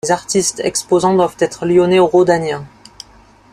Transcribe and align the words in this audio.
Les 0.03 0.09
artistes 0.11 0.61
exposants 0.61 1.13
doivent 1.13 1.35
être 1.37 1.67
lyonnais 1.67 1.99
ou 1.99 2.07
rhodaniens. 2.07 2.65